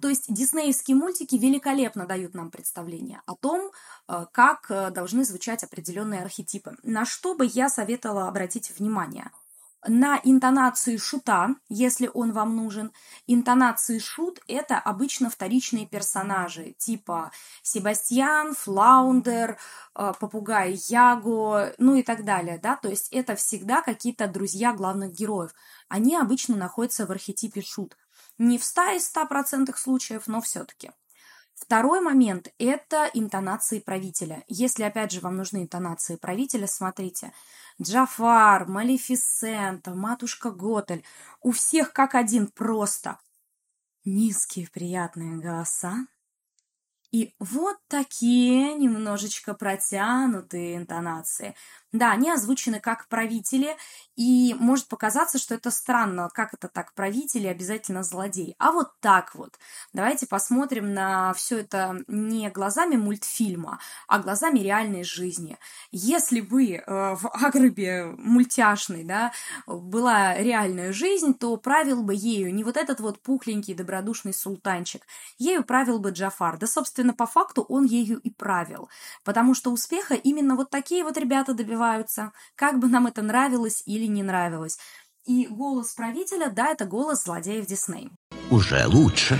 То 0.00 0.08
есть 0.08 0.32
диснеевские 0.32 0.96
мультики 0.96 1.34
великолепно 1.34 2.06
дают 2.06 2.34
нам 2.34 2.50
представление 2.50 3.20
о 3.26 3.34
том, 3.34 3.70
э, 4.08 4.24
как 4.32 4.70
э, 4.70 4.90
должны 4.90 5.24
звучать 5.24 5.62
определенные 5.62 6.22
архетипы. 6.22 6.74
На 6.82 7.04
что 7.04 7.34
бы 7.34 7.44
я 7.52 7.68
советовала 7.68 8.26
обратить 8.28 8.72
внимание? 8.78 9.30
На 9.86 10.20
интонации 10.24 10.96
шута, 10.96 11.54
если 11.68 12.10
он 12.12 12.32
вам 12.32 12.56
нужен. 12.56 12.92
Интонации 13.26 13.98
шут– 13.98 14.40
это 14.48 14.78
обычно 14.78 15.30
вторичные 15.30 15.86
персонажи, 15.86 16.74
типа 16.78 17.32
Себастьян, 17.62 18.54
Флаундер, 18.54 19.58
э, 19.94 20.12
попугай 20.20 20.78
Яго, 20.88 21.74
ну 21.78 21.94
и 21.94 22.02
так 22.02 22.24
далее, 22.24 22.58
да, 22.62 22.76
то 22.76 22.88
есть 22.88 23.08
это 23.10 23.36
всегда 23.36 23.82
какие-то 23.82 24.28
друзья 24.28 24.72
главных 24.72 25.12
героев. 25.12 25.54
Они 25.88 26.16
обычно 26.16 26.56
находятся 26.56 27.06
в 27.06 27.10
архетипе 27.10 27.62
шут. 27.62 27.96
Не 28.38 28.58
в 28.58 28.64
100 28.64 28.96
из 28.96 29.12
100% 29.14 29.76
случаев, 29.76 30.26
но 30.26 30.40
все-таки. 30.40 30.90
Второй 31.60 32.00
момент– 32.00 32.52
это 32.58 33.10
интонации 33.12 33.80
правителя. 33.80 34.42
Если, 34.48 34.82
опять 34.82 35.12
же, 35.12 35.20
вам 35.20 35.36
нужны 35.36 35.62
интонации 35.62 36.16
правителя, 36.16 36.66
смотрите. 36.66 37.32
Джафар, 37.80 38.66
Малефисента, 38.66 39.94
Матушка 39.94 40.50
Готель. 40.50 41.04
У 41.42 41.52
всех 41.52 41.92
как 41.92 42.14
один 42.14 42.46
просто. 42.46 43.18
Низкие 44.04 44.68
приятные 44.72 45.36
голоса, 45.36 46.06
и 47.12 47.34
вот 47.40 47.76
такие 47.88 48.74
немножечко 48.74 49.54
протянутые 49.54 50.76
интонации. 50.76 51.56
Да, 51.92 52.12
они 52.12 52.30
озвучены 52.30 52.78
как 52.78 53.08
правители, 53.08 53.76
и 54.14 54.54
может 54.58 54.86
показаться, 54.86 55.38
что 55.38 55.54
это 55.54 55.70
странно, 55.70 56.28
как 56.32 56.54
это 56.54 56.68
так, 56.68 56.92
правители 56.94 57.48
обязательно 57.48 58.04
злодей. 58.04 58.54
А 58.58 58.70
вот 58.70 58.90
так 59.00 59.34
вот. 59.34 59.58
Давайте 59.92 60.26
посмотрим 60.26 60.94
на 60.94 61.32
все 61.34 61.58
это 61.60 61.96
не 62.06 62.48
глазами 62.50 62.96
мультфильма, 62.96 63.80
а 64.06 64.20
глазами 64.20 64.60
реальной 64.60 65.02
жизни. 65.02 65.58
Если 65.90 66.40
бы 66.42 66.74
э, 66.74 66.84
в 66.86 67.28
Агробе 67.32 68.14
мультяшной, 68.18 69.02
да, 69.02 69.32
была 69.66 70.36
реальная 70.36 70.92
жизнь, 70.92 71.34
то 71.34 71.56
правил 71.56 72.02
бы 72.04 72.14
ею 72.14 72.54
не 72.54 72.62
вот 72.62 72.76
этот 72.76 73.00
вот 73.00 73.20
пухленький 73.22 73.74
добродушный 73.74 74.34
султанчик, 74.34 75.02
ею 75.38 75.64
правил 75.64 75.98
бы 75.98 76.10
Джафар. 76.10 76.58
Да, 76.58 76.66
собственно, 76.68 77.14
по 77.14 77.26
факту 77.26 77.62
он 77.62 77.84
ею 77.84 78.18
и 78.20 78.30
правил, 78.30 78.88
потому 79.24 79.54
что 79.54 79.72
успеха 79.72 80.14
именно 80.14 80.54
вот 80.54 80.70
такие 80.70 81.02
вот 81.02 81.16
ребята 81.16 81.52
добиваются 81.54 81.79
развиваются, 81.80 82.32
как 82.54 82.78
бы 82.78 82.88
нам 82.88 83.06
это 83.06 83.22
нравилось 83.22 83.82
или 83.86 84.06
не 84.06 84.22
нравилось. 84.22 84.78
И 85.24 85.46
голос 85.46 85.94
правителя, 85.94 86.50
да, 86.50 86.68
это 86.68 86.84
голос 86.86 87.24
злодеев 87.24 87.66
Дисней. 87.66 88.10
Уже 88.50 88.86
лучше. 88.86 89.38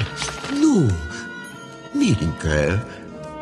Ну, 0.51 0.89
миленькая, 1.95 2.85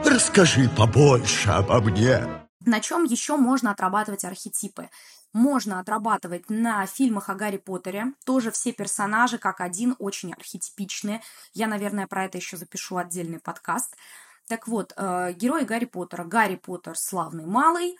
расскажи 0.04 0.68
побольше 0.76 1.50
обо 1.50 1.80
мне. 1.80 2.24
На 2.64 2.80
чем 2.80 3.04
еще 3.04 3.36
можно 3.36 3.70
отрабатывать 3.70 4.24
архетипы? 4.24 4.88
Можно 5.32 5.80
отрабатывать 5.80 6.48
на 6.48 6.86
фильмах 6.86 7.28
о 7.28 7.34
Гарри 7.34 7.58
Поттере. 7.58 8.12
Тоже 8.24 8.50
все 8.50 8.72
персонажи, 8.72 9.38
как 9.38 9.60
один, 9.60 9.94
очень 9.98 10.32
архетипичные. 10.32 11.22
Я, 11.54 11.66
наверное, 11.66 12.06
про 12.06 12.24
это 12.24 12.38
еще 12.38 12.56
запишу 12.56 12.96
отдельный 12.96 13.38
подкаст. 13.38 13.94
Так 14.48 14.66
вот, 14.66 14.92
э, 14.96 15.32
герои 15.34 15.64
Гарри 15.64 15.84
Поттера. 15.84 16.24
Гарри 16.24 16.56
Поттер 16.56 16.96
славный 16.96 17.44
малый, 17.44 17.98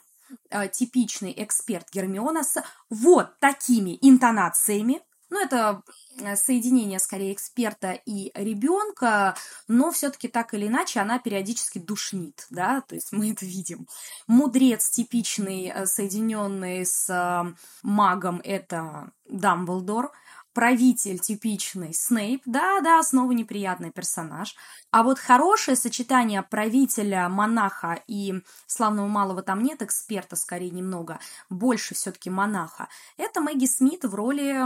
типичный 0.71 1.33
эксперт 1.37 1.87
Гермиона 1.91 2.43
с 2.43 2.63
вот 2.89 3.39
такими 3.39 3.97
интонациями. 4.01 5.01
Ну, 5.29 5.39
это 5.43 5.83
э, 6.19 6.35
соединение 6.35 6.97
скорее 6.97 7.33
эксперта 7.33 7.91
и 7.91 8.31
ребенка, 8.33 9.35
но 9.67 9.91
все-таки 9.91 10.27
так 10.27 10.55
или 10.55 10.67
иначе 10.67 10.99
она 11.01 11.19
периодически 11.19 11.77
душнит, 11.77 12.47
да, 12.49 12.81
то 12.81 12.95
есть 12.95 13.11
мы 13.11 13.31
это 13.31 13.45
видим. 13.45 13.87
Мудрец 14.25 14.89
типичный, 14.89 15.67
э, 15.67 15.85
соединенный 15.85 16.83
с 16.83 17.09
э, 17.09 17.53
магом, 17.83 18.41
это 18.43 19.11
Дамблдор 19.29 20.11
правитель 20.53 21.19
типичный 21.19 21.93
Снейп, 21.93 22.41
да-да, 22.45 23.01
снова 23.03 23.31
неприятный 23.31 23.91
персонаж. 23.91 24.55
А 24.91 25.03
вот 25.03 25.19
хорошее 25.19 25.77
сочетание 25.77 26.41
правителя, 26.43 27.29
монаха 27.29 28.01
и 28.07 28.41
славного 28.67 29.07
малого 29.07 29.41
там 29.41 29.63
нет, 29.63 29.81
эксперта 29.81 30.35
скорее 30.35 30.71
немного, 30.71 31.19
больше 31.49 31.93
все-таки 31.93 32.29
монаха, 32.29 32.89
это 33.17 33.41
Мэгги 33.41 33.65
Смит 33.65 34.03
в 34.03 34.15
роли 34.15 34.65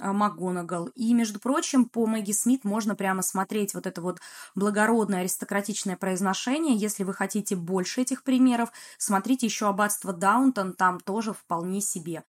МакГонагал. 0.00 0.86
И, 0.94 1.12
между 1.14 1.38
прочим, 1.38 1.84
по 1.84 2.06
Мэгги 2.06 2.32
Смит 2.32 2.64
можно 2.64 2.94
прямо 2.94 3.22
смотреть 3.22 3.74
вот 3.74 3.86
это 3.86 4.00
вот 4.00 4.18
благородное 4.54 5.20
аристократичное 5.20 5.96
произношение. 5.96 6.76
Если 6.76 7.04
вы 7.04 7.14
хотите 7.14 7.56
больше 7.56 8.02
этих 8.02 8.22
примеров, 8.22 8.70
смотрите 8.98 9.46
еще 9.46 9.68
«Аббатство 9.68 10.12
Даунтон», 10.12 10.72
там 10.72 11.00
тоже 11.00 11.32
вполне 11.32 11.80
себе. 11.80 12.22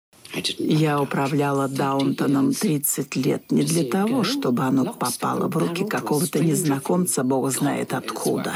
Я 0.58 1.01
управляла 1.01 1.68
Даунтоном 1.68 2.54
30 2.54 3.16
лет 3.18 3.51
не 3.51 3.63
для 3.63 3.84
того, 3.90 4.24
чтобы 4.24 4.63
оно 4.63 4.94
попало 4.94 5.48
в 5.48 5.58
руки 5.58 5.86
какого-то 5.86 6.44
незнакомца, 6.44 7.24
бог 7.24 7.51
знает 7.51 7.94
откуда. 7.94 8.54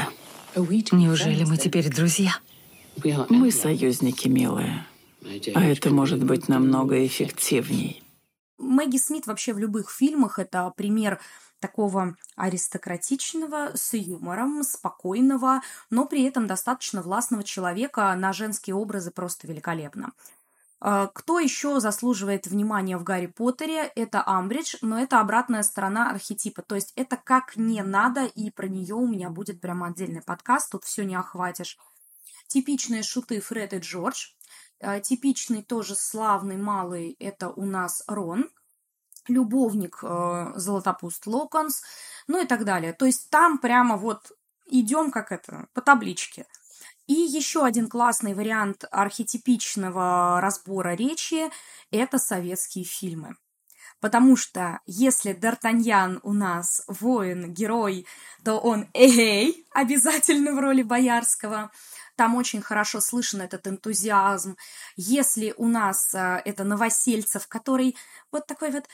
Неужели 0.54 1.44
мы 1.44 1.56
теперь 1.56 1.92
друзья? 1.94 2.32
Мы 3.28 3.50
союзники, 3.50 4.28
милая. 4.28 4.86
А 5.54 5.64
это 5.64 5.90
может 5.90 6.24
быть 6.24 6.48
намного 6.48 7.04
эффективней. 7.04 8.02
Мэгги 8.58 8.96
Смит 8.96 9.26
вообще 9.26 9.52
в 9.52 9.58
любых 9.58 9.90
фильмах 9.90 10.38
это 10.38 10.72
пример 10.76 11.20
такого 11.60 12.16
аристократичного, 12.36 13.72
с 13.74 13.94
юмором, 13.94 14.62
спокойного, 14.62 15.62
но 15.90 16.06
при 16.06 16.24
этом 16.24 16.46
достаточно 16.46 17.02
властного 17.02 17.44
человека 17.44 18.14
на 18.14 18.32
женские 18.32 18.76
образы 18.76 19.10
просто 19.10 19.46
великолепно. 19.46 20.12
А, 20.78 21.06
кто 21.08 21.38
еще 21.38 21.80
заслуживает 21.80 22.46
внимания 22.46 22.98
в 22.98 23.04
Гарри 23.04 23.26
Поттере? 23.26 23.90
Это 23.94 24.22
Амбридж, 24.26 24.76
но 24.82 25.00
это 25.00 25.20
обратная 25.20 25.62
сторона 25.62 26.10
архетипа. 26.10 26.62
То 26.62 26.74
есть 26.74 26.92
это 26.96 27.16
как 27.16 27.56
не 27.56 27.82
надо, 27.82 28.26
и 28.26 28.50
про 28.50 28.68
нее 28.68 28.94
у 28.94 29.06
меня 29.06 29.30
будет 29.30 29.60
прямо 29.60 29.88
отдельный 29.88 30.22
подкаст, 30.22 30.70
тут 30.70 30.84
все 30.84 31.04
не 31.04 31.14
охватишь. 31.14 31.78
Типичные 32.48 33.02
шуты 33.02 33.40
Фред 33.40 33.72
и 33.72 33.78
Джордж. 33.78 34.28
А, 34.80 35.00
типичный 35.00 35.62
тоже 35.62 35.94
славный 35.94 36.56
малый– 36.56 37.16
это 37.20 37.50
у 37.50 37.64
нас 37.64 38.02
Рон. 38.06 38.50
Любовник 39.28 39.98
э, 40.02 40.52
Золотопуст 40.54 41.26
Локонс, 41.26 41.82
ну 42.28 42.40
и 42.42 42.46
так 42.46 42.64
далее. 42.64 42.92
То 42.92 43.06
есть 43.06 43.28
там 43.30 43.58
прямо 43.58 43.96
вот 43.96 44.30
идем 44.66 45.10
как 45.10 45.32
это, 45.32 45.66
по 45.72 45.80
табличке. 45.80 46.46
И 47.06 47.14
еще 47.14 47.64
один 47.64 47.88
классный 47.88 48.34
вариант 48.34 48.84
архетипичного 48.90 50.40
разбора 50.40 50.94
речи– 50.94 51.50
это 51.90 52.18
советские 52.18 52.84
фильмы. 52.84 53.36
Потому 54.00 54.36
что 54.36 54.80
если 54.86 55.32
Д'Артаньян 55.32 56.20
у 56.22 56.32
нас 56.32 56.82
воин, 56.86 57.52
герой, 57.52 58.06
то 58.44 58.58
он 58.58 58.88
эй, 58.92 59.66
обязательно 59.72 60.52
в 60.52 60.58
роли 60.58 60.82
Боярского. 60.82 61.70
Там 62.16 62.34
очень 62.34 62.62
хорошо 62.62 63.00
слышен 63.00 63.40
этот 63.40 63.66
энтузиазм. 63.66 64.56
Если 64.96 65.54
у 65.56 65.66
нас 65.66 66.14
э, 66.14 66.42
это 66.44 66.64
Новосельцев, 66.64 67.46
который 67.46 67.96
вот 68.32 68.46
такой 68.46 68.70
вот 68.70 68.88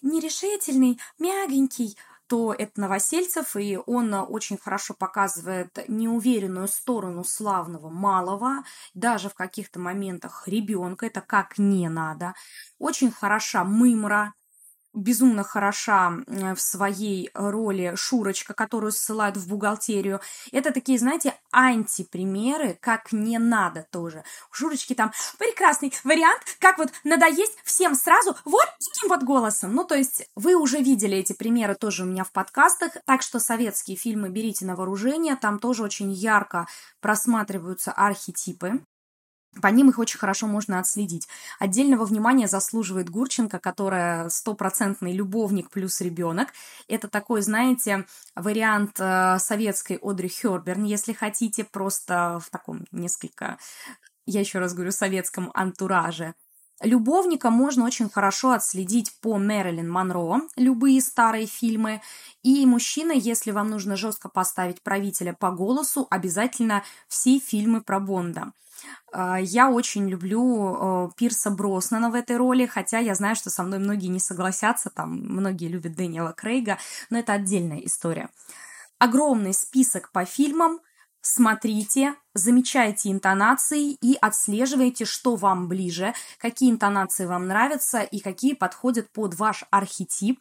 нерешительный, 0.00 0.98
мягенький, 1.18 1.96
то 2.26 2.54
это 2.54 2.80
Новосельцев, 2.80 3.56
и 3.56 3.78
он 3.84 4.14
очень 4.14 4.56
хорошо 4.56 4.94
показывает 4.94 5.86
неуверенную 5.86 6.66
сторону 6.66 7.24
славного 7.24 7.90
малого, 7.90 8.64
даже 8.94 9.28
в 9.28 9.34
каких-то 9.34 9.78
моментах 9.78 10.48
ребенка, 10.48 11.06
это 11.06 11.20
как 11.20 11.58
не 11.58 11.90
надо. 11.90 12.34
Очень 12.78 13.12
хороша 13.12 13.64
Мымра, 13.64 14.32
безумно 14.94 15.44
хороша 15.44 16.18
в 16.26 16.58
своей 16.60 17.30
роли 17.34 17.94
Шурочка, 17.96 18.54
которую 18.54 18.92
ссылают 18.92 19.36
в 19.36 19.48
бухгалтерию. 19.48 20.20
Это 20.52 20.72
такие, 20.72 20.98
знаете, 20.98 21.34
антипримеры, 21.50 22.78
как 22.80 23.12
не 23.12 23.38
надо 23.38 23.86
тоже. 23.90 24.24
У 24.50 24.54
Шурочки 24.54 24.94
там 24.94 25.12
прекрасный 25.38 25.92
вариант, 26.04 26.42
как 26.58 26.78
вот 26.78 26.90
надоесть 27.04 27.56
всем 27.64 27.94
сразу 27.94 28.36
вот 28.44 28.66
таким 28.78 29.08
вот 29.08 29.22
голосом. 29.22 29.74
Ну, 29.74 29.84
то 29.84 29.94
есть 29.94 30.28
вы 30.36 30.54
уже 30.54 30.78
видели 30.78 31.16
эти 31.16 31.32
примеры 31.32 31.74
тоже 31.74 32.02
у 32.02 32.06
меня 32.06 32.24
в 32.24 32.32
подкастах, 32.32 32.92
так 33.04 33.22
что 33.22 33.38
советские 33.38 33.96
фильмы 33.96 34.28
берите 34.28 34.64
на 34.66 34.76
вооружение, 34.76 35.36
там 35.36 35.58
тоже 35.58 35.82
очень 35.82 36.12
ярко 36.12 36.66
просматриваются 37.00 37.92
архетипы. 37.92 38.80
По 39.60 39.66
ним 39.66 39.90
их 39.90 39.98
очень 39.98 40.18
хорошо 40.18 40.46
можно 40.46 40.78
отследить. 40.78 41.28
Отдельного 41.58 42.06
внимания 42.06 42.48
заслуживает 42.48 43.10
Гурченко, 43.10 43.58
которая 43.58 44.30
стопроцентный 44.30 45.12
любовник 45.12 45.70
плюс 45.70 46.00
ребенок. 46.00 46.48
Это 46.88 47.08
такой, 47.08 47.42
знаете, 47.42 48.06
вариант 48.34 48.98
э, 48.98 49.38
советской 49.38 49.98
Одри 50.00 50.28
Херберн, 50.28 50.84
если 50.84 51.12
хотите, 51.12 51.64
просто 51.64 52.40
в 52.42 52.48
таком 52.48 52.86
несколько, 52.92 53.58
я 54.24 54.40
еще 54.40 54.58
раз 54.58 54.72
говорю, 54.72 54.90
советском 54.90 55.50
антураже. 55.52 56.34
Любовника 56.82 57.50
можно 57.50 57.84
очень 57.84 58.10
хорошо 58.10 58.50
отследить 58.50 59.14
по 59.20 59.38
Мэрилин 59.38 59.88
Монро, 59.88 60.42
любые 60.56 61.00
старые 61.00 61.46
фильмы. 61.46 62.02
И 62.42 62.66
мужчина, 62.66 63.12
если 63.12 63.52
вам 63.52 63.70
нужно 63.70 63.96
жестко 63.96 64.28
поставить 64.28 64.82
правителя 64.82 65.32
по 65.32 65.52
голосу, 65.52 66.08
обязательно 66.10 66.82
все 67.06 67.38
фильмы 67.38 67.82
про 67.82 68.00
Бонда. 68.00 68.52
А, 69.12 69.38
я 69.40 69.70
очень 69.70 70.08
люблю 70.08 71.06
э, 71.06 71.10
Пирса 71.16 71.50
Броснана 71.50 72.10
в 72.10 72.14
этой 72.14 72.36
роли, 72.36 72.66
хотя 72.66 72.98
я 72.98 73.14
знаю, 73.14 73.36
что 73.36 73.48
со 73.48 73.62
мной 73.62 73.78
многие 73.78 74.08
не 74.08 74.18
согласятся, 74.18 74.90
там 74.90 75.12
многие 75.12 75.68
любят 75.68 75.94
Дэниела 75.94 76.32
Крейга, 76.32 76.78
но 77.10 77.18
это 77.18 77.32
отдельная 77.32 77.78
история. 77.78 78.28
Огромный 78.98 79.54
список 79.54 80.10
по 80.10 80.24
фильмам, 80.24 80.80
смотрите, 81.22 82.14
замечайте 82.34 83.10
интонации 83.10 83.92
и 83.92 84.18
отслеживайте, 84.20 85.06
что 85.06 85.36
вам 85.36 85.68
ближе, 85.68 86.12
какие 86.38 86.70
интонации 86.70 87.24
вам 87.24 87.46
нравятся 87.46 88.02
и 88.02 88.20
какие 88.20 88.54
подходят 88.54 89.08
под 89.10 89.34
ваш 89.38 89.64
архетип, 89.70 90.40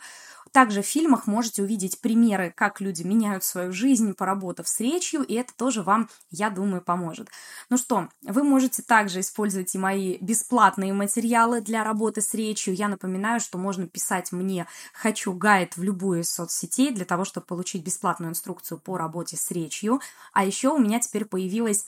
также 0.51 0.81
в 0.81 0.85
фильмах 0.85 1.27
можете 1.27 1.63
увидеть 1.63 1.99
примеры, 2.01 2.53
как 2.55 2.81
люди 2.81 3.03
меняют 3.03 3.43
свою 3.43 3.71
жизнь, 3.71 4.13
поработав 4.13 4.67
с 4.67 4.79
речью, 4.79 5.23
и 5.23 5.33
это 5.35 5.53
тоже 5.55 5.81
вам, 5.81 6.09
я 6.29 6.49
думаю, 6.49 6.81
поможет. 6.81 7.29
Ну 7.69 7.77
что, 7.77 8.09
вы 8.21 8.43
можете 8.43 8.81
также 8.81 9.21
использовать 9.21 9.73
и 9.75 9.77
мои 9.77 10.17
бесплатные 10.19 10.93
материалы 10.93 11.61
для 11.61 11.83
работы 11.83 12.21
с 12.21 12.33
речью. 12.33 12.75
Я 12.75 12.87
напоминаю, 12.87 13.39
что 13.39 13.57
можно 13.57 13.87
писать 13.87 14.31
мне 14.31 14.67
«хочу 14.93 15.33
гайд» 15.33 15.77
в 15.77 15.83
любую 15.83 16.21
из 16.21 16.31
соцсетей 16.31 16.91
для 16.91 17.05
того, 17.05 17.25
чтобы 17.25 17.45
получить 17.45 17.83
бесплатную 17.83 18.31
инструкцию 18.31 18.77
по 18.79 18.97
работе 18.97 19.37
с 19.37 19.51
речью. 19.51 20.01
А 20.33 20.45
еще 20.45 20.69
у 20.69 20.77
меня 20.77 20.99
теперь 20.99 21.25
появилась 21.25 21.85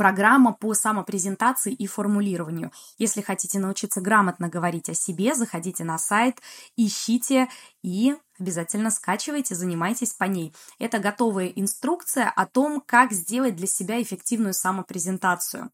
программа 0.00 0.54
по 0.54 0.72
самопрезентации 0.72 1.74
и 1.74 1.86
формулированию. 1.86 2.72
Если 2.96 3.20
хотите 3.20 3.58
научиться 3.58 4.00
грамотно 4.00 4.48
говорить 4.48 4.88
о 4.88 4.94
себе, 4.94 5.34
заходите 5.34 5.84
на 5.84 5.98
сайт, 5.98 6.40
ищите 6.74 7.50
и 7.82 8.16
обязательно 8.38 8.90
скачивайте, 8.90 9.54
занимайтесь 9.54 10.14
по 10.14 10.24
ней. 10.24 10.54
Это 10.78 11.00
готовая 11.00 11.48
инструкция 11.48 12.30
о 12.30 12.46
том, 12.46 12.82
как 12.86 13.12
сделать 13.12 13.56
для 13.56 13.66
себя 13.66 14.00
эффективную 14.00 14.54
самопрезентацию. 14.54 15.70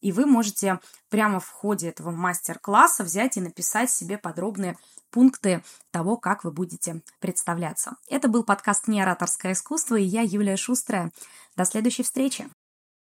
И 0.00 0.12
вы 0.12 0.24
можете 0.24 0.80
прямо 1.10 1.38
в 1.38 1.50
ходе 1.50 1.88
этого 1.88 2.10
мастер-класса 2.10 3.04
взять 3.04 3.36
и 3.36 3.42
написать 3.42 3.90
себе 3.90 4.16
подробные 4.16 4.78
пункты 5.10 5.62
того, 5.90 6.16
как 6.16 6.42
вы 6.42 6.52
будете 6.52 7.02
представляться. 7.20 7.96
Это 8.08 8.28
был 8.28 8.44
подкаст 8.44 8.88
«Неораторское 8.88 9.52
искусство», 9.52 9.96
и 9.96 10.04
я, 10.04 10.22
Юлия 10.22 10.56
Шустрая. 10.56 11.12
До 11.54 11.66
следующей 11.66 12.04
встречи! 12.04 12.48